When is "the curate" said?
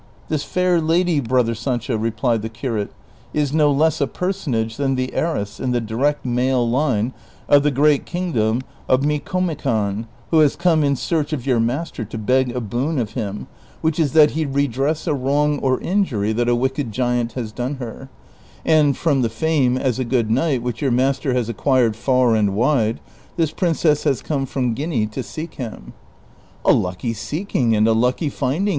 2.41-2.91